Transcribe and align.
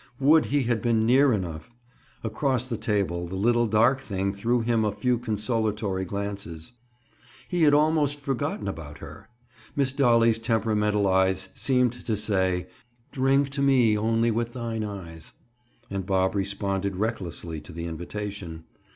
Would 0.19 0.47
he 0.47 0.63
had 0.63 0.81
been 0.81 1.05
near 1.05 1.31
enough! 1.31 1.69
Across 2.23 2.65
the 2.65 2.75
table, 2.77 3.27
the 3.27 3.35
little 3.35 3.67
dark 3.67 4.01
thing 4.01 4.33
threw 4.33 4.61
him 4.61 4.83
a 4.83 4.91
few 4.91 5.19
consolatory 5.19 6.05
glances. 6.05 6.71
He 7.47 7.61
had 7.61 7.75
almost 7.75 8.19
forgotten 8.19 8.67
about 8.67 8.97
her. 8.97 9.29
Miss 9.75 9.93
Dolly's 9.93 10.39
temperamental 10.39 11.05
eyes 11.05 11.49
seemed 11.53 11.93
to 11.93 12.17
say 12.17 12.65
"Drink 13.11 13.49
to 13.49 13.61
me 13.61 13.95
only 13.95 14.31
with 14.31 14.53
thine 14.53 14.83
eyes," 14.83 15.33
and 15.91 16.03
Bob 16.03 16.33
responded 16.33 16.95
recklessly 16.95 17.61
to 17.61 17.71
the 17.71 17.85
invitation. 17.85 18.63